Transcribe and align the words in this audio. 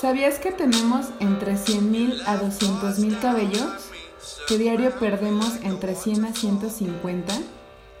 ¿Sabías 0.00 0.38
que 0.38 0.52
tenemos 0.52 1.06
entre 1.18 1.54
100.000 1.54 2.22
a 2.26 2.40
200.000 2.40 3.20
cabellos? 3.20 3.66
Que 4.46 4.56
diario 4.56 4.96
perdemos 5.00 5.56
entre 5.62 5.96
100 5.96 6.26
a 6.26 6.32
150 6.32 7.34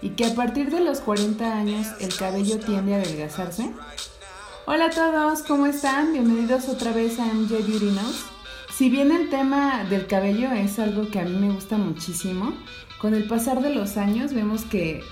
y 0.02 0.10
que 0.10 0.26
a 0.26 0.34
partir 0.36 0.70
de 0.70 0.80
los 0.80 1.00
40 1.00 1.52
años 1.52 1.88
el 1.98 2.14
cabello 2.16 2.60
tiende 2.60 2.94
a 2.94 2.98
adelgazarse? 2.98 3.72
Hola 4.66 4.86
a 4.86 4.90
todos, 4.90 5.42
¿cómo 5.42 5.66
están? 5.66 6.12
Bienvenidos 6.12 6.68
otra 6.68 6.92
vez 6.92 7.18
a 7.18 7.24
MJ 7.24 7.66
Beauty 7.66 7.86
News. 7.86 8.35
Si 8.76 8.90
bien 8.90 9.10
el 9.10 9.30
tema 9.30 9.84
del 9.84 10.06
cabello 10.06 10.52
es 10.52 10.78
algo 10.78 11.08
que 11.08 11.18
a 11.18 11.24
mí 11.24 11.34
me 11.34 11.50
gusta 11.50 11.78
muchísimo, 11.78 12.52
con 13.00 13.14
el 13.14 13.24
pasar 13.24 13.62
de 13.62 13.74
los 13.74 13.96
años 13.96 14.34
vemos 14.34 14.66
que 14.66 15.02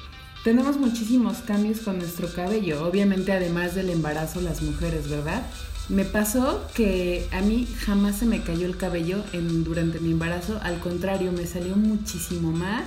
tenemos 0.45 0.77
muchísimos 0.77 1.39
cambios 1.39 1.81
con 1.81 1.97
nuestro 1.97 2.31
cabello, 2.31 2.87
obviamente 2.87 3.33
además 3.33 3.75
del 3.75 3.89
embarazo 3.89 4.43
las 4.43 4.61
mujeres, 4.61 5.09
¿verdad? 5.09 5.47
Me 5.89 6.05
pasó 6.05 6.63
que 6.75 7.27
a 7.33 7.41
mí 7.41 7.67
jamás 7.87 8.19
se 8.19 8.27
me 8.27 8.43
cayó 8.43 8.67
el 8.67 8.77
cabello 8.77 9.25
en, 9.33 9.65
durante 9.65 9.99
mi 9.99 10.11
embarazo, 10.11 10.61
al 10.63 10.79
contrario, 10.79 11.33
me 11.33 11.47
salió 11.47 11.75
muchísimo 11.75 12.53
más. 12.53 12.85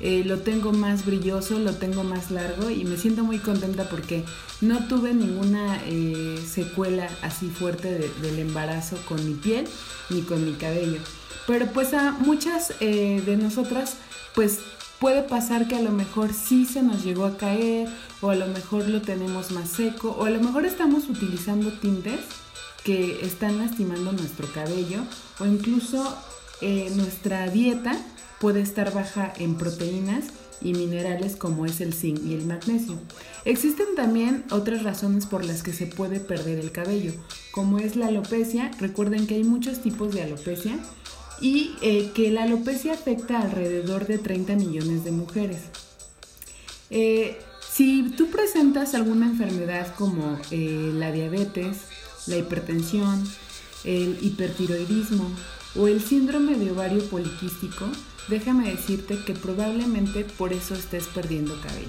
Eh, 0.00 0.22
lo 0.24 0.38
tengo 0.38 0.72
más 0.72 1.04
brilloso, 1.04 1.58
lo 1.58 1.74
tengo 1.74 2.04
más 2.04 2.30
largo 2.30 2.70
y 2.70 2.84
me 2.84 2.96
siento 2.96 3.22
muy 3.22 3.38
contenta 3.38 3.84
porque 3.84 4.24
no 4.62 4.86
tuve 4.86 5.12
ninguna 5.12 5.78
eh, 5.86 6.29
secuela 6.50 7.08
así 7.22 7.48
fuerte 7.48 8.10
del 8.20 8.38
embarazo 8.38 8.96
con 9.08 9.24
mi 9.26 9.34
piel 9.34 9.66
ni 10.10 10.22
con 10.22 10.44
mi 10.44 10.52
cabello. 10.52 11.00
Pero 11.46 11.66
pues 11.66 11.94
a 11.94 12.12
muchas 12.12 12.74
eh, 12.80 13.22
de 13.24 13.36
nosotras 13.36 13.96
pues 14.34 14.58
puede 14.98 15.22
pasar 15.22 15.66
que 15.66 15.76
a 15.76 15.82
lo 15.82 15.90
mejor 15.90 16.32
sí 16.34 16.66
se 16.66 16.82
nos 16.82 17.02
llegó 17.02 17.24
a 17.24 17.36
caer 17.36 17.88
o 18.20 18.30
a 18.30 18.34
lo 18.34 18.46
mejor 18.46 18.86
lo 18.88 19.00
tenemos 19.00 19.50
más 19.50 19.70
seco 19.70 20.10
o 20.10 20.26
a 20.26 20.30
lo 20.30 20.40
mejor 20.40 20.66
estamos 20.66 21.08
utilizando 21.08 21.72
tintes 21.72 22.20
que 22.84 23.24
están 23.24 23.58
lastimando 23.58 24.12
nuestro 24.12 24.46
cabello 24.52 25.00
o 25.38 25.46
incluso 25.46 26.16
eh, 26.60 26.92
nuestra 26.94 27.48
dieta 27.48 27.98
puede 28.40 28.62
estar 28.62 28.92
baja 28.92 29.32
en 29.38 29.56
proteínas 29.56 30.24
y 30.62 30.74
minerales 30.74 31.36
como 31.36 31.66
es 31.66 31.80
el 31.80 31.94
zinc 31.94 32.20
y 32.24 32.34
el 32.34 32.46
magnesio. 32.46 32.98
Existen 33.44 33.94
también 33.94 34.44
otras 34.50 34.82
razones 34.82 35.26
por 35.26 35.44
las 35.44 35.62
que 35.62 35.72
se 35.72 35.86
puede 35.86 36.20
perder 36.20 36.58
el 36.58 36.72
cabello, 36.72 37.12
como 37.52 37.78
es 37.78 37.96
la 37.96 38.08
alopecia. 38.08 38.70
Recuerden 38.78 39.26
que 39.26 39.34
hay 39.34 39.44
muchos 39.44 39.80
tipos 39.80 40.12
de 40.14 40.22
alopecia 40.22 40.78
y 41.40 41.76
eh, 41.82 42.10
que 42.14 42.30
la 42.30 42.42
alopecia 42.42 42.92
afecta 42.92 43.40
alrededor 43.40 44.06
de 44.06 44.18
30 44.18 44.56
millones 44.56 45.04
de 45.04 45.12
mujeres. 45.12 45.58
Eh, 46.90 47.38
si 47.70 48.10
tú 48.16 48.30
presentas 48.30 48.94
alguna 48.94 49.26
enfermedad 49.26 49.94
como 49.94 50.38
eh, 50.50 50.90
la 50.94 51.12
diabetes, 51.12 51.78
la 52.26 52.36
hipertensión, 52.36 53.24
el 53.84 54.18
hipertiroidismo 54.20 55.30
o 55.76 55.86
el 55.86 56.02
síndrome 56.02 56.56
de 56.56 56.72
ovario 56.72 57.02
poliquístico, 57.04 57.86
déjame 58.28 58.70
decirte 58.70 59.18
que 59.24 59.34
probablemente 59.34 60.24
por 60.24 60.52
eso 60.52 60.74
estés 60.74 61.06
perdiendo 61.06 61.60
cabello. 61.60 61.88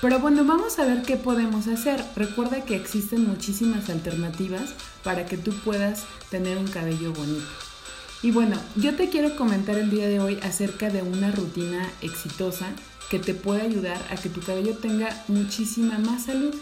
Pero 0.00 0.20
bueno, 0.20 0.44
vamos 0.44 0.78
a 0.78 0.84
ver 0.84 1.02
qué 1.02 1.16
podemos 1.16 1.66
hacer. 1.66 2.04
Recuerda 2.14 2.64
que 2.64 2.76
existen 2.76 3.26
muchísimas 3.26 3.90
alternativas 3.90 4.74
para 5.02 5.26
que 5.26 5.36
tú 5.36 5.52
puedas 5.64 6.04
tener 6.30 6.56
un 6.56 6.68
cabello 6.68 7.12
bonito. 7.12 7.46
Y 8.22 8.30
bueno, 8.30 8.56
yo 8.76 8.94
te 8.94 9.08
quiero 9.08 9.36
comentar 9.36 9.76
el 9.76 9.90
día 9.90 10.08
de 10.08 10.20
hoy 10.20 10.38
acerca 10.42 10.90
de 10.90 11.02
una 11.02 11.32
rutina 11.32 11.88
exitosa 12.00 12.66
que 13.10 13.18
te 13.18 13.34
puede 13.34 13.62
ayudar 13.62 14.00
a 14.10 14.16
que 14.16 14.28
tu 14.28 14.40
cabello 14.40 14.76
tenga 14.76 15.08
muchísima 15.26 15.98
más 15.98 16.26
salud. 16.26 16.54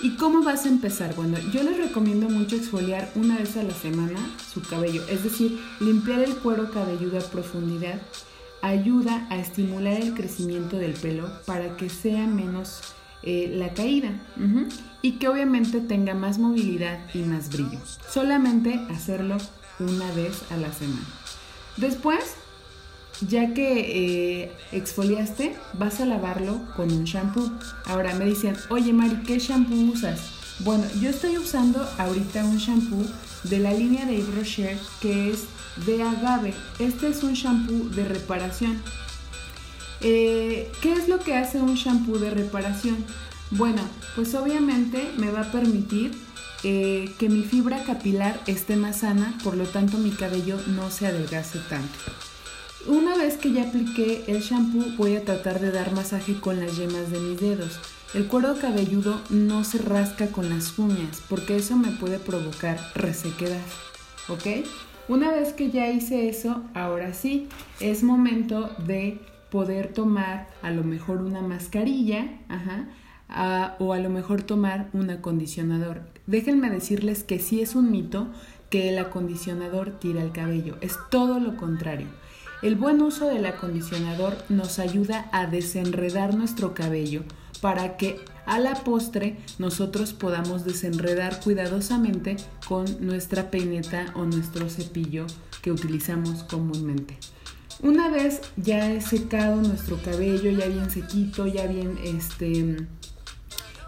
¿Y 0.00 0.16
cómo 0.16 0.42
vas 0.42 0.64
a 0.64 0.68
empezar? 0.68 1.14
Bueno, 1.14 1.38
yo 1.52 1.62
les 1.62 1.76
recomiendo 1.76 2.28
mucho 2.28 2.56
exfoliar 2.56 3.10
una 3.16 3.36
vez 3.36 3.56
a 3.56 3.62
la 3.62 3.74
semana 3.74 4.18
su 4.52 4.62
cabello, 4.62 5.02
es 5.08 5.24
decir, 5.24 5.60
limpiar 5.80 6.20
el 6.20 6.36
cuero 6.36 6.70
cabelludo 6.70 7.18
a 7.18 7.22
profundidad 7.22 8.00
ayuda 8.62 9.26
a 9.30 9.38
estimular 9.38 9.94
el 9.94 10.14
crecimiento 10.14 10.76
del 10.76 10.92
pelo 10.92 11.28
para 11.46 11.76
que 11.76 11.88
sea 11.88 12.26
menos 12.26 12.80
eh, 13.22 13.52
la 13.54 13.74
caída 13.74 14.12
y 15.02 15.12
que 15.12 15.28
obviamente 15.28 15.80
tenga 15.80 16.14
más 16.14 16.38
movilidad 16.38 16.98
y 17.14 17.18
más 17.18 17.50
brillo. 17.50 17.78
Solamente 18.08 18.80
hacerlo 18.90 19.36
una 19.78 20.10
vez 20.12 20.42
a 20.50 20.56
la 20.56 20.72
semana. 20.72 21.06
Después, 21.76 22.36
ya 23.26 23.52
que 23.54 24.42
eh, 24.42 24.52
exfoliaste, 24.72 25.54
vas 25.74 26.00
a 26.00 26.06
lavarlo 26.06 26.60
con 26.76 26.92
un 26.92 27.04
shampoo. 27.04 27.50
Ahora 27.86 28.14
me 28.14 28.24
dicen, 28.24 28.56
oye 28.68 28.92
Mari, 28.92 29.22
¿qué 29.26 29.38
shampoo 29.38 29.92
usas? 29.92 30.39
Bueno, 30.62 30.84
yo 31.00 31.08
estoy 31.08 31.38
usando 31.38 31.88
ahorita 31.96 32.44
un 32.44 32.58
shampoo 32.58 33.06
de 33.44 33.60
la 33.60 33.72
línea 33.72 34.04
de 34.04 34.18
Yves 34.18 34.34
Rocher 34.34 34.78
que 35.00 35.30
es 35.30 35.44
de 35.86 36.02
agave. 36.02 36.52
Este 36.78 37.08
es 37.08 37.22
un 37.22 37.32
shampoo 37.32 37.88
de 37.88 38.04
reparación. 38.04 38.82
Eh, 40.02 40.70
¿Qué 40.82 40.92
es 40.92 41.08
lo 41.08 41.18
que 41.20 41.34
hace 41.34 41.62
un 41.62 41.76
shampoo 41.76 42.18
de 42.18 42.30
reparación? 42.30 42.98
Bueno, 43.50 43.80
pues 44.14 44.34
obviamente 44.34 45.10
me 45.16 45.30
va 45.30 45.42
a 45.42 45.52
permitir 45.52 46.12
eh, 46.62 47.10
que 47.18 47.30
mi 47.30 47.42
fibra 47.42 47.82
capilar 47.84 48.38
esté 48.46 48.76
más 48.76 48.98
sana, 48.98 49.38
por 49.42 49.56
lo 49.56 49.64
tanto 49.64 49.96
mi 49.96 50.10
cabello 50.10 50.60
no 50.66 50.90
se 50.90 51.06
adelgace 51.06 51.58
tanto. 51.70 52.29
Una 52.86 53.14
vez 53.14 53.36
que 53.36 53.52
ya 53.52 53.68
apliqué 53.68 54.24
el 54.26 54.40
shampoo 54.40 54.96
voy 54.96 55.16
a 55.16 55.24
tratar 55.24 55.60
de 55.60 55.70
dar 55.70 55.92
masaje 55.92 56.40
con 56.40 56.58
las 56.58 56.78
yemas 56.78 57.10
de 57.10 57.20
mis 57.20 57.38
dedos. 57.38 57.78
El 58.14 58.26
cuero 58.26 58.56
cabelludo 58.58 59.20
no 59.28 59.64
se 59.64 59.78
rasca 59.78 60.28
con 60.28 60.48
las 60.48 60.78
uñas 60.78 61.22
porque 61.28 61.56
eso 61.56 61.76
me 61.76 61.90
puede 61.90 62.18
provocar 62.18 62.78
resequedad. 62.94 63.60
¿Ok? 64.28 64.66
Una 65.08 65.30
vez 65.30 65.52
que 65.52 65.70
ya 65.70 65.90
hice 65.90 66.30
eso, 66.30 66.62
ahora 66.72 67.12
sí, 67.12 67.48
es 67.80 68.02
momento 68.02 68.70
de 68.86 69.20
poder 69.50 69.92
tomar 69.92 70.48
a 70.62 70.70
lo 70.70 70.82
mejor 70.82 71.20
una 71.20 71.42
mascarilla, 71.42 72.28
o 73.78 73.92
a 73.92 73.98
lo 73.98 74.08
mejor 74.08 74.42
tomar 74.42 74.88
un 74.92 75.10
acondicionador. 75.10 76.02
Déjenme 76.26 76.70
decirles 76.70 77.24
que 77.24 77.40
sí 77.40 77.60
es 77.60 77.74
un 77.74 77.90
mito 77.90 78.28
que 78.70 78.88
el 78.88 78.98
acondicionador 78.98 79.98
tira 79.98 80.22
el 80.22 80.32
cabello, 80.32 80.76
es 80.80 80.96
todo 81.10 81.40
lo 81.40 81.56
contrario. 81.56 82.06
El 82.62 82.76
buen 82.76 83.00
uso 83.00 83.26
del 83.26 83.46
acondicionador 83.46 84.36
nos 84.50 84.78
ayuda 84.78 85.30
a 85.32 85.46
desenredar 85.46 86.34
nuestro 86.34 86.74
cabello 86.74 87.22
para 87.62 87.96
que 87.96 88.20
a 88.44 88.58
la 88.58 88.74
postre 88.74 89.38
nosotros 89.58 90.12
podamos 90.12 90.64
desenredar 90.64 91.40
cuidadosamente 91.40 92.36
con 92.68 92.84
nuestra 93.00 93.50
peineta 93.50 94.12
o 94.14 94.24
nuestro 94.24 94.68
cepillo 94.68 95.26
que 95.62 95.72
utilizamos 95.72 96.42
comúnmente. 96.44 97.16
Una 97.82 98.10
vez 98.10 98.42
ya 98.58 98.92
he 98.92 99.00
secado 99.00 99.62
nuestro 99.62 99.96
cabello, 100.02 100.50
ya 100.50 100.66
bien 100.66 100.90
sequito, 100.90 101.46
ya 101.46 101.66
bien 101.66 101.98
este 102.04 102.76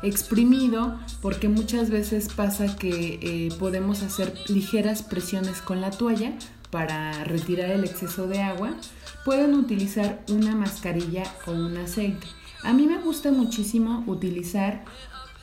exprimido 0.03 0.99
porque 1.21 1.49
muchas 1.49 1.91
veces 1.91 2.29
pasa 2.35 2.75
que 2.77 3.21
eh, 3.23 3.49
podemos 3.59 4.03
hacer 4.03 4.35
ligeras 4.49 5.03
presiones 5.03 5.61
con 5.61 5.81
la 5.81 5.91
toalla 5.91 6.33
para 6.73 7.23
retirar 7.25 7.71
el 7.71 7.85
exceso 7.85 8.27
de 8.27 8.41
agua. 8.41 8.75
Pueden 9.25 9.55
utilizar 9.55 10.25
una 10.31 10.57
mascarilla 10.57 11.23
o 11.47 11.53
un 11.53 11.77
aceite. 11.77 12.27
A 12.65 12.73
mí 12.73 12.87
me 12.87 12.99
gusta 12.99 13.31
muchísimo 13.31 14.03
utilizar 14.07 14.85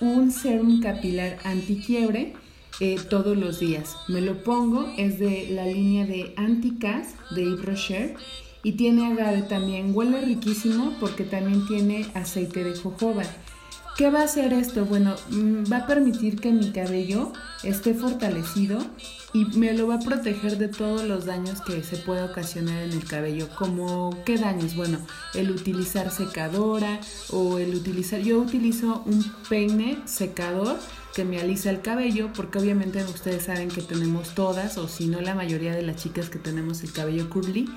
un 0.02 0.32
serum 0.32 0.82
capilar 0.82 1.38
antiquiebre 1.44 2.34
eh, 2.80 2.98
todos 3.10 3.38
los 3.38 3.60
días. 3.60 3.96
Me 4.08 4.22
lo 4.22 4.44
pongo, 4.44 4.92
es 4.98 5.20
de 5.20 5.50
la 5.52 5.66
línea 5.66 6.06
de 6.06 6.34
Anticas 6.36 7.14
de 7.36 7.44
Yves 7.44 7.66
Rocher 7.66 8.16
y 8.64 8.74
tiene 8.74 9.06
agave 9.06 9.44
también. 9.44 9.96
Huele 9.96 10.22
riquísimo 10.22 10.96
porque 11.00 11.26
también 11.26 11.68
tiene 11.68 12.08
aceite 12.16 12.64
de 12.64 12.76
jojoba. 12.76 13.24
¿Qué 14.00 14.10
va 14.10 14.22
a 14.22 14.24
hacer 14.24 14.54
esto? 14.54 14.86
Bueno, 14.86 15.18
mm, 15.30 15.70
va 15.70 15.80
a 15.80 15.86
permitir 15.86 16.40
que 16.40 16.54
mi 16.54 16.72
cabello 16.72 17.34
esté 17.64 17.94
fortalecido 17.94 18.80
y 19.34 19.44
me 19.44 19.74
lo 19.74 19.88
va 19.88 19.96
a 19.96 20.00
proteger 20.00 20.58
de 20.58 20.70
todos 20.70 21.04
los 21.04 21.26
daños 21.26 21.60
que 21.60 21.84
se 21.84 21.98
puede 21.98 22.24
ocasionar 22.24 22.82
en 22.82 22.94
el 22.94 23.04
cabello. 23.04 23.50
¿Como 23.58 24.18
qué 24.24 24.38
daños? 24.38 24.78
Bueno, 24.78 25.00
el 25.34 25.52
utilizar 25.52 26.12
secadora 26.12 27.02
o 27.32 27.60
el 27.60 27.76
utilizar... 27.76 28.22
Yo 28.22 28.40
utilizo 28.40 29.04
un 29.06 29.22
peine 29.50 30.00
secador 30.06 30.80
que 31.14 31.26
me 31.26 31.42
alisa 31.42 31.70
el 31.70 31.82
cabello 31.82 32.32
porque 32.34 32.58
obviamente 32.58 33.04
ustedes 33.04 33.44
saben 33.44 33.68
que 33.68 33.82
tenemos 33.82 34.34
todas 34.34 34.78
o 34.78 34.88
si 34.88 35.08
no 35.08 35.20
la 35.20 35.36
mayoría 35.36 35.76
de 35.76 35.82
las 35.82 35.98
chicas 35.98 36.30
que 36.30 36.40
tenemos 36.40 36.84
el 36.84 36.94
cabello 36.94 37.30
curly 37.30 37.68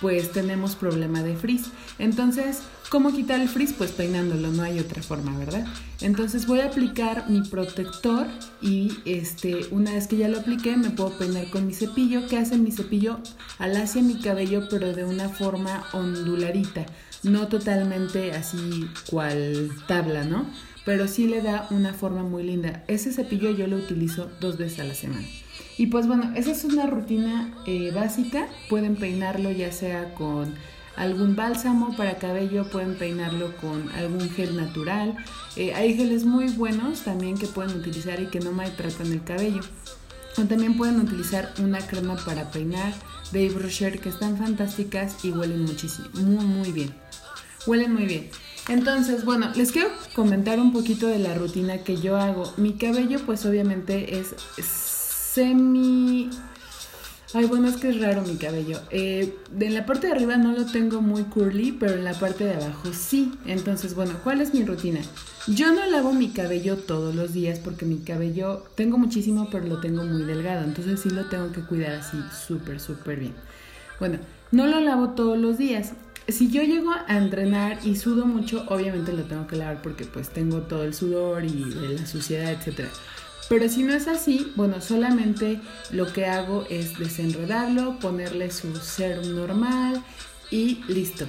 pues 0.00 0.32
tenemos 0.32 0.76
problema 0.76 1.22
de 1.22 1.36
frizz. 1.36 1.68
Entonces, 1.98 2.60
¿cómo 2.90 3.12
quitar 3.12 3.40
el 3.40 3.48
frizz? 3.48 3.72
Pues 3.72 3.90
peinándolo, 3.90 4.50
no 4.50 4.62
hay 4.62 4.78
otra 4.78 5.02
forma, 5.02 5.36
¿verdad? 5.38 5.66
Entonces 6.00 6.46
voy 6.46 6.60
a 6.60 6.66
aplicar 6.66 7.28
mi 7.28 7.42
protector 7.42 8.26
y 8.62 8.98
este, 9.04 9.66
una 9.70 9.92
vez 9.92 10.06
que 10.06 10.16
ya 10.16 10.28
lo 10.28 10.38
apliqué 10.38 10.76
me 10.76 10.90
puedo 10.90 11.18
peinar 11.18 11.50
con 11.50 11.66
mi 11.66 11.74
cepillo. 11.74 12.26
¿Qué 12.28 12.36
hace 12.36 12.58
mi 12.58 12.70
cepillo? 12.70 13.18
Alacia 13.58 14.02
mi 14.02 14.20
cabello, 14.20 14.68
pero 14.70 14.92
de 14.92 15.04
una 15.04 15.28
forma 15.28 15.84
onduladita, 15.92 16.86
no 17.22 17.48
totalmente 17.48 18.32
así 18.32 18.88
cual 19.10 19.70
tabla, 19.86 20.24
¿no? 20.24 20.46
Pero 20.84 21.06
sí 21.06 21.26
le 21.26 21.42
da 21.42 21.66
una 21.70 21.92
forma 21.92 22.22
muy 22.22 22.44
linda. 22.44 22.84
Ese 22.88 23.12
cepillo 23.12 23.50
yo 23.50 23.66
lo 23.66 23.76
utilizo 23.76 24.30
dos 24.40 24.56
veces 24.56 24.80
a 24.80 24.84
la 24.84 24.94
semana. 24.94 25.26
Y 25.78 25.86
pues 25.86 26.08
bueno, 26.08 26.32
esa 26.34 26.50
es 26.50 26.64
una 26.64 26.86
rutina 26.86 27.54
eh, 27.64 27.92
básica. 27.94 28.48
Pueden 28.68 28.96
peinarlo 28.96 29.52
ya 29.52 29.70
sea 29.70 30.12
con 30.14 30.52
algún 30.96 31.36
bálsamo 31.36 31.96
para 31.96 32.18
cabello, 32.18 32.68
pueden 32.68 32.96
peinarlo 32.96 33.56
con 33.58 33.88
algún 33.92 34.28
gel 34.28 34.56
natural. 34.56 35.16
Eh, 35.54 35.72
hay 35.74 35.96
geles 35.96 36.24
muy 36.24 36.48
buenos 36.48 37.02
también 37.02 37.38
que 37.38 37.46
pueden 37.46 37.78
utilizar 37.78 38.20
y 38.20 38.26
que 38.26 38.40
no 38.40 38.50
maltratan 38.50 39.12
el 39.12 39.22
cabello. 39.22 39.60
O 40.36 40.42
también 40.42 40.76
pueden 40.76 41.00
utilizar 41.00 41.54
una 41.60 41.78
crema 41.78 42.16
para 42.16 42.50
peinar 42.50 42.92
de 43.30 43.48
Rocher 43.48 44.00
que 44.00 44.08
están 44.08 44.36
fantásticas 44.36 45.24
y 45.24 45.30
huelen 45.30 45.62
muchísimo, 45.62 46.08
muy 46.14 46.44
muy 46.44 46.72
bien. 46.72 46.92
Huelen 47.66 47.94
muy 47.94 48.06
bien. 48.06 48.30
Entonces, 48.68 49.24
bueno, 49.24 49.50
les 49.54 49.70
quiero 49.70 49.90
comentar 50.14 50.58
un 50.58 50.72
poquito 50.72 51.06
de 51.06 51.18
la 51.20 51.34
rutina 51.34 51.78
que 51.78 51.96
yo 51.96 52.16
hago. 52.16 52.52
Mi 52.56 52.72
cabello 52.72 53.20
pues 53.24 53.46
obviamente 53.46 54.18
es 54.18 54.34
semi 55.32 56.30
Ay, 57.34 57.44
bueno, 57.44 57.68
es 57.68 57.76
que 57.76 57.90
es 57.90 58.00
raro 58.00 58.22
mi 58.22 58.36
cabello. 58.36 58.80
Eh, 58.90 59.36
en 59.60 59.74
la 59.74 59.84
parte 59.84 60.06
de 60.06 60.14
arriba 60.14 60.38
no 60.38 60.52
lo 60.52 60.64
tengo 60.64 61.02
muy 61.02 61.24
curly, 61.24 61.72
pero 61.72 61.92
en 61.92 62.04
la 62.04 62.14
parte 62.14 62.44
de 62.44 62.54
abajo 62.54 62.90
sí. 62.94 63.32
Entonces, 63.44 63.94
bueno, 63.94 64.14
¿cuál 64.24 64.40
es 64.40 64.54
mi 64.54 64.64
rutina? 64.64 65.00
Yo 65.46 65.70
no 65.74 65.84
lavo 65.84 66.14
mi 66.14 66.30
cabello 66.30 66.78
todos 66.78 67.14
los 67.14 67.34
días 67.34 67.58
porque 67.58 67.84
mi 67.84 67.98
cabello 67.98 68.64
tengo 68.76 68.96
muchísimo, 68.96 69.48
pero 69.50 69.66
lo 69.66 69.78
tengo 69.78 70.04
muy 70.04 70.22
delgado. 70.22 70.64
Entonces 70.64 71.00
sí 71.00 71.10
lo 71.10 71.26
tengo 71.26 71.52
que 71.52 71.60
cuidar 71.60 71.96
así 71.96 72.16
súper, 72.46 72.80
súper 72.80 73.20
bien. 73.20 73.34
Bueno, 74.00 74.18
no 74.50 74.66
lo 74.66 74.80
lavo 74.80 75.10
todos 75.10 75.36
los 75.36 75.58
días. 75.58 75.92
Si 76.28 76.50
yo 76.50 76.62
llego 76.62 76.92
a 76.92 77.18
entrenar 77.18 77.78
y 77.84 77.96
sudo 77.96 78.24
mucho, 78.24 78.64
obviamente 78.68 79.12
lo 79.12 79.24
tengo 79.24 79.46
que 79.46 79.56
lavar 79.56 79.82
porque 79.82 80.06
pues 80.06 80.30
tengo 80.30 80.62
todo 80.62 80.84
el 80.84 80.94
sudor 80.94 81.44
y 81.44 81.64
la 81.64 82.06
suciedad, 82.06 82.52
etcétera. 82.52 82.88
Pero 83.48 83.68
si 83.68 83.82
no 83.82 83.94
es 83.94 84.08
así, 84.08 84.52
bueno, 84.56 84.80
solamente 84.80 85.60
lo 85.90 86.12
que 86.12 86.26
hago 86.26 86.66
es 86.68 86.98
desenredarlo, 86.98 87.98
ponerle 87.98 88.50
su 88.50 88.76
serum 88.76 89.34
normal 89.34 90.02
y 90.50 90.82
listo. 90.88 91.26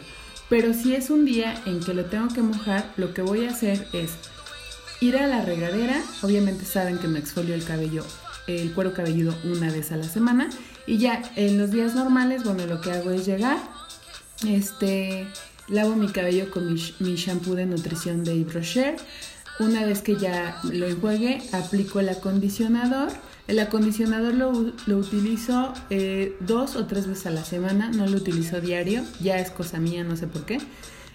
Pero 0.50 0.74
si 0.74 0.96
es 0.96 1.10
un 1.10 1.26
día 1.26 1.62
en 1.66 1.80
que 1.80 1.94
lo 1.94 2.06
tengo 2.06 2.28
que 2.28 2.42
mojar, 2.42 2.92
lo 2.98 3.14
que 3.14 3.22
voy 3.22 3.46
a 3.46 3.52
hacer 3.52 3.88
es 3.94 4.12
ir 5.00 5.16
a 5.18 5.28
la 5.28 5.44
regadera. 5.44 6.02
Obviamente 6.22 6.66
saben 6.66 6.98
que 6.98 7.08
me 7.08 7.20
exfolio 7.20 7.56
el 7.56 7.64
cabello, 7.64 8.04
el 8.48 8.74
cuero 8.74 8.94
cabelludo 8.94 9.34
una 9.44 9.72
vez 9.72 9.92
a 9.92 9.98
la 9.98 10.10
semana. 10.10 10.50
Y 10.88 10.98
ya 10.98 11.22
en 11.36 11.58
los 11.58 11.72
días 11.72 11.96
normales, 11.96 12.44
bueno, 12.44 12.66
lo 12.66 12.82
que 12.82 12.92
hago 12.92 13.12
es 13.12 13.26
llegar, 13.26 13.60
este, 14.48 15.28
lavo 15.68 15.96
mi 15.96 16.08
cabello 16.08 16.50
con 16.50 16.74
mi, 16.74 17.16
shampoo 17.16 17.56
de 17.56 17.66
nutrición 17.66 18.24
de 18.24 18.44
Rocher 18.52 18.96
una 19.60 19.86
vez 19.86 20.02
que 20.02 20.16
ya 20.16 20.60
lo 20.64 20.88
enjuegue, 20.88 21.42
aplico 21.52 22.00
el 22.00 22.10
acondicionador. 22.10 23.10
El 23.48 23.60
acondicionador 23.60 24.34
lo, 24.36 24.98
utilizo 24.98 25.74
eh, 25.90 26.36
dos 26.40 26.76
o 26.76 26.86
tres 26.86 27.08
veces 27.08 27.26
a 27.26 27.32
la 27.32 27.44
semana, 27.44 27.90
no 27.90 28.06
lo 28.06 28.18
utilizo 28.18 28.62
diario, 28.62 29.04
ya 29.20 29.40
es 29.40 29.50
cosa 29.50 29.80
mía, 29.80 30.04
no 30.04 30.16
sé 30.16 30.28
por 30.28 30.46
qué. 30.46 30.60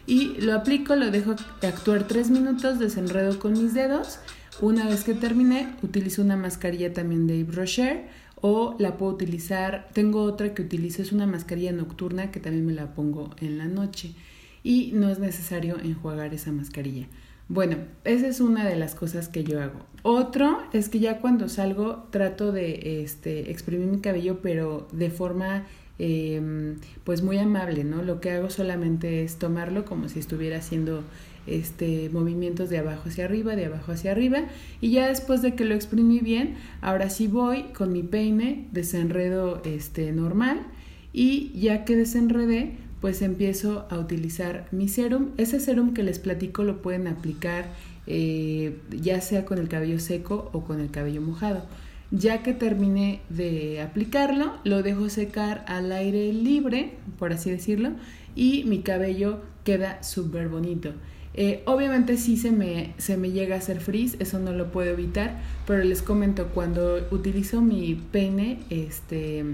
Y 0.06 0.40
lo 0.40 0.54
aplico, 0.54 0.96
lo 0.96 1.10
dejo 1.10 1.36
actuar 1.62 2.06
tres 2.06 2.30
minutos, 2.30 2.78
desenredo 2.78 3.38
con 3.38 3.52
mis 3.52 3.72
dedos. 3.72 4.18
Una 4.60 4.86
vez 4.86 5.04
que 5.04 5.14
termine, 5.14 5.74
utilizo 5.82 6.22
una 6.22 6.36
mascarilla 6.36 6.92
también 6.92 7.26
de 7.26 7.38
Yves 7.38 7.54
Rocher 7.54 8.08
o 8.46 8.76
la 8.78 8.98
puedo 8.98 9.12
utilizar, 9.12 9.88
tengo 9.94 10.22
otra 10.22 10.52
que 10.52 10.62
utilizo, 10.62 11.00
es 11.00 11.12
una 11.12 11.26
mascarilla 11.26 11.72
nocturna 11.72 12.30
que 12.30 12.40
también 12.40 12.66
me 12.66 12.74
la 12.74 12.94
pongo 12.94 13.34
en 13.40 13.56
la 13.56 13.66
noche 13.66 14.14
y 14.62 14.90
no 14.92 15.08
es 15.08 15.18
necesario 15.18 15.78
enjuagar 15.82 16.34
esa 16.34 16.52
mascarilla. 16.52 17.06
Bueno, 17.48 17.76
esa 18.04 18.26
es 18.26 18.40
una 18.40 18.66
de 18.66 18.76
las 18.76 18.94
cosas 18.94 19.28
que 19.28 19.44
yo 19.44 19.60
hago. 19.60 19.80
Otro 20.02 20.62
es 20.72 20.88
que 20.88 20.98
ya 20.98 21.20
cuando 21.20 21.48
salgo 21.48 22.08
trato 22.10 22.52
de 22.52 23.02
este, 23.02 23.50
exprimir 23.50 23.88
mi 23.88 24.00
cabello, 24.00 24.40
pero 24.42 24.88
de 24.92 25.10
forma 25.10 25.66
em, 25.98 26.76
pues 27.04 27.22
muy 27.22 27.38
amable, 27.38 27.84
¿no? 27.84 28.02
Lo 28.02 28.20
que 28.20 28.30
hago 28.30 28.50
solamente 28.50 29.24
es 29.24 29.36
tomarlo 29.36 29.84
como 29.84 30.08
si 30.08 30.18
estuviera 30.18 30.58
haciendo 30.58 31.04
este, 31.46 32.08
movimientos 32.10 32.70
de 32.70 32.78
abajo 32.78 33.08
hacia 33.08 33.26
arriba, 33.26 33.56
de 33.56 33.66
abajo 33.66 33.92
hacia 33.92 34.10
arriba, 34.10 34.44
y 34.80 34.90
ya 34.92 35.08
después 35.08 35.42
de 35.42 35.54
que 35.54 35.64
lo 35.64 35.74
exprimí 35.74 36.20
bien, 36.20 36.56
ahora 36.80 37.10
sí 37.10 37.28
voy 37.28 37.64
con 37.74 37.92
mi 37.92 38.02
peine, 38.02 38.66
desenredo 38.72 39.62
este, 39.64 40.12
normal, 40.12 40.66
y 41.12 41.52
ya 41.58 41.84
que 41.84 41.96
desenredé, 41.96 42.76
pues 43.04 43.20
empiezo 43.20 43.84
a 43.90 43.98
utilizar 43.98 44.66
mi 44.70 44.88
serum. 44.88 45.32
Ese 45.36 45.60
serum 45.60 45.92
que 45.92 46.02
les 46.02 46.18
platico 46.18 46.64
lo 46.64 46.80
pueden 46.80 47.06
aplicar 47.06 47.66
eh, 48.06 48.78
ya 48.90 49.20
sea 49.20 49.44
con 49.44 49.58
el 49.58 49.68
cabello 49.68 49.98
seco 49.98 50.48
o 50.54 50.64
con 50.64 50.80
el 50.80 50.90
cabello 50.90 51.20
mojado. 51.20 51.66
Ya 52.10 52.42
que 52.42 52.54
terminé 52.54 53.20
de 53.28 53.82
aplicarlo, 53.82 54.54
lo 54.64 54.82
dejo 54.82 55.10
secar 55.10 55.66
al 55.68 55.92
aire 55.92 56.32
libre, 56.32 56.92
por 57.18 57.30
así 57.30 57.50
decirlo, 57.50 57.90
y 58.34 58.64
mi 58.64 58.80
cabello 58.80 59.40
queda 59.64 60.02
súper 60.02 60.48
bonito. 60.48 60.92
Eh, 61.34 61.62
obviamente 61.66 62.16
sí 62.16 62.38
se 62.38 62.52
me, 62.52 62.94
se 62.96 63.18
me 63.18 63.32
llega 63.32 63.56
a 63.56 63.58
hacer 63.58 63.80
frizz, 63.80 64.16
eso 64.18 64.38
no 64.38 64.52
lo 64.52 64.72
puedo 64.72 64.92
evitar, 64.92 65.42
pero 65.66 65.84
les 65.84 66.00
comento, 66.00 66.46
cuando 66.54 67.06
utilizo 67.10 67.60
mi 67.60 68.00
peine, 68.12 68.60
este, 68.70 69.44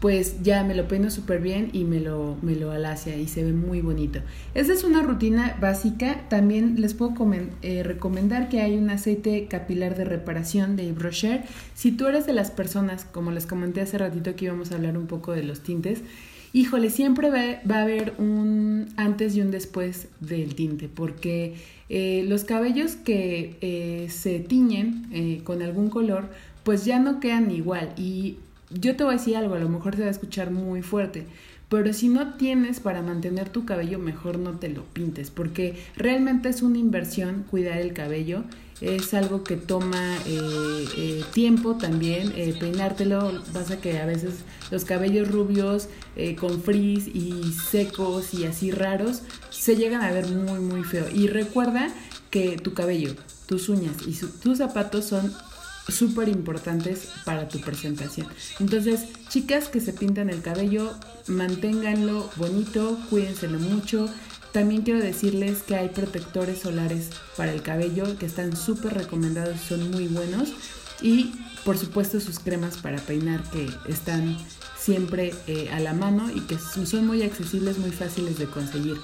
pues 0.00 0.42
ya 0.42 0.64
me 0.64 0.74
lo 0.74 0.88
peino 0.88 1.10
súper 1.10 1.40
bien 1.42 1.68
y 1.74 1.84
me 1.84 2.00
lo, 2.00 2.38
me 2.40 2.56
lo 2.56 2.70
alacia 2.70 3.16
y 3.16 3.28
se 3.28 3.44
ve 3.44 3.52
muy 3.52 3.82
bonito. 3.82 4.20
Esa 4.54 4.72
es 4.72 4.82
una 4.82 5.02
rutina 5.02 5.58
básica. 5.60 6.26
También 6.30 6.80
les 6.80 6.94
puedo 6.94 7.14
eh, 7.60 7.82
recomendar 7.82 8.48
que 8.48 8.62
hay 8.62 8.78
un 8.78 8.88
aceite 8.88 9.46
capilar 9.46 9.96
de 9.96 10.06
reparación 10.06 10.74
de 10.74 10.86
Yves 10.86 11.42
Si 11.74 11.92
tú 11.92 12.06
eres 12.06 12.26
de 12.26 12.32
las 12.32 12.50
personas, 12.50 13.04
como 13.04 13.30
les 13.30 13.44
comenté 13.44 13.82
hace 13.82 13.98
ratito 13.98 14.34
que 14.36 14.46
íbamos 14.46 14.72
a 14.72 14.76
hablar 14.76 14.96
un 14.96 15.06
poco 15.06 15.32
de 15.32 15.42
los 15.42 15.60
tintes, 15.60 16.00
híjole, 16.54 16.88
siempre 16.88 17.28
va, 17.30 17.76
a 17.76 17.82
haber 17.82 18.14
un 18.16 18.88
antes 18.96 19.36
y 19.36 19.42
un 19.42 19.50
después 19.50 20.08
del 20.20 20.54
tinte, 20.54 20.88
porque 20.88 21.56
eh, 21.90 22.24
los 22.26 22.44
cabellos 22.44 22.92
que 22.92 23.58
eh, 23.60 24.08
se 24.08 24.40
tiñen 24.40 25.42
con 25.44 25.60
algún 25.60 25.90
color, 25.90 26.30
pues 26.64 26.86
ya 26.86 26.98
no 26.98 27.20
quedan 27.20 27.50
igual 27.50 27.92
y 27.98 28.36
yo 28.70 28.96
te 28.96 29.04
voy 29.04 29.14
a 29.14 29.18
decir 29.18 29.36
algo, 29.36 29.54
a 29.54 29.58
lo 29.58 29.68
mejor 29.68 29.96
se 29.96 30.02
va 30.02 30.08
a 30.08 30.12
escuchar 30.12 30.50
muy 30.50 30.82
fuerte, 30.82 31.26
pero 31.70 31.92
si 31.92 32.08
no 32.08 32.34
tienes 32.34 32.80
para 32.80 33.00
mantener 33.00 33.48
tu 33.48 33.64
cabello, 33.64 34.00
mejor 34.00 34.38
no 34.38 34.58
te 34.58 34.68
lo 34.68 34.84
pintes, 34.86 35.30
porque 35.30 35.80
realmente 35.96 36.48
es 36.48 36.62
una 36.62 36.78
inversión 36.78 37.44
cuidar 37.48 37.78
el 37.78 37.92
cabello. 37.92 38.42
Es 38.80 39.12
algo 39.12 39.44
que 39.44 39.56
toma 39.56 40.16
eh, 40.26 40.84
eh, 40.96 41.24
tiempo 41.32 41.76
también, 41.76 42.32
eh, 42.34 42.56
peinártelo, 42.58 43.40
pasa 43.52 43.78
que 43.78 43.98
a 43.98 44.06
veces 44.06 44.40
los 44.70 44.84
cabellos 44.84 45.30
rubios 45.30 45.88
con 46.38 46.62
frizz 46.62 47.06
y 47.06 47.52
secos 47.52 48.34
y 48.34 48.46
así 48.46 48.70
raros 48.70 49.22
se 49.50 49.76
llegan 49.76 50.02
a 50.02 50.10
ver 50.10 50.26
muy 50.28 50.60
muy 50.60 50.82
feo. 50.82 51.06
Y 51.14 51.28
recuerda 51.28 51.88
que 52.30 52.56
tu 52.56 52.72
cabello, 52.72 53.14
tus 53.46 53.68
uñas 53.68 53.96
y 54.06 54.14
tus 54.42 54.58
zapatos 54.58 55.04
son 55.04 55.30
súper 55.88 56.28
importantes 56.28 57.08
para 57.24 57.48
tu 57.48 57.60
presentación. 57.60 58.26
Entonces, 58.58 59.06
chicas 59.28 59.68
que 59.68 59.80
se 59.80 59.92
pintan 59.92 60.30
el 60.30 60.42
cabello, 60.42 60.94
manténganlo 61.26 62.30
bonito, 62.36 62.98
cuídenselo 63.08 63.58
mucho. 63.58 64.08
También 64.52 64.82
quiero 64.82 65.00
decirles 65.00 65.62
que 65.62 65.76
hay 65.76 65.88
protectores 65.90 66.60
solares 66.60 67.10
para 67.36 67.52
el 67.52 67.62
cabello 67.62 68.18
que 68.18 68.26
están 68.26 68.56
súper 68.56 68.94
recomendados, 68.94 69.60
son 69.60 69.90
muy 69.90 70.08
buenos. 70.08 70.52
Y 71.02 71.32
por 71.64 71.78
supuesto 71.78 72.20
sus 72.20 72.38
cremas 72.38 72.76
para 72.78 72.98
peinar 72.98 73.42
que 73.50 73.70
están 73.88 74.36
siempre 74.78 75.34
eh, 75.46 75.68
a 75.72 75.80
la 75.80 75.92
mano 75.92 76.30
y 76.30 76.40
que 76.40 76.58
son 76.58 77.06
muy 77.06 77.22
accesibles, 77.22 77.78
muy 77.78 77.90
fáciles 77.90 78.38
de 78.38 78.46
conseguir. 78.46 78.96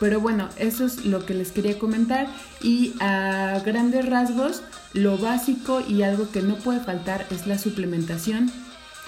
Pero 0.00 0.20
bueno, 0.20 0.48
eso 0.56 0.86
es 0.86 1.04
lo 1.04 1.24
que 1.26 1.34
les 1.34 1.52
quería 1.52 1.78
comentar 1.78 2.26
y 2.62 2.94
a 3.00 3.60
grandes 3.64 4.06
rasgos, 4.06 4.62
lo 4.94 5.18
básico 5.18 5.82
y 5.86 6.02
algo 6.02 6.30
que 6.30 6.42
no 6.42 6.56
puede 6.56 6.80
faltar 6.80 7.26
es 7.30 7.46
la 7.46 7.58
suplementación 7.58 8.50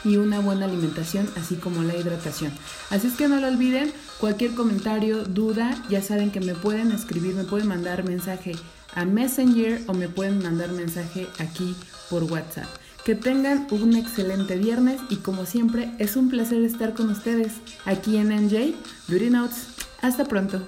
y 0.05 0.17
una 0.17 0.41
buena 0.41 0.67
alimentación, 0.67 1.29
así 1.37 1.57
como 1.57 1.83
la 1.83 1.97
hidratación. 1.97 2.53
Así 2.91 3.07
es 3.07 3.15
que 3.15 3.29
no 3.29 3.41
lo 3.41 3.49
olviden, 3.49 3.91
cualquier 4.19 4.53
comentario, 4.53 5.25
duda, 5.25 5.83
ya 5.89 6.03
saben 6.03 6.31
que 6.31 6.41
me 6.41 6.55
pueden 6.55 6.93
escribir, 6.93 7.35
me 7.35 7.45
pueden 7.45 7.69
mandar 7.69 8.05
mensaje 8.05 8.53
a 8.95 9.05
Messenger 9.05 9.81
o 9.87 9.95
me 9.95 10.09
pueden 10.09 10.43
mandar 10.43 10.71
mensaje 10.73 11.27
aquí 11.39 11.75
por 12.11 12.25
WhatsApp. 12.25 12.69
Que 13.05 13.15
tengan 13.15 13.67
un 13.71 13.97
excelente 13.97 14.57
viernes 14.57 15.01
y 15.09 15.17
como 15.17 15.47
siempre 15.47 15.91
es 15.99 16.17
un 16.17 16.29
placer 16.29 16.63
estar 16.63 16.95
con 16.95 17.11
ustedes 17.11 17.55
aquí 17.85 18.17
en 18.17 18.29
NJ 18.29 18.75
Beauty 19.09 19.31
Notes. 19.31 19.67
Hasta 20.03 20.25
pronto. 20.25 20.61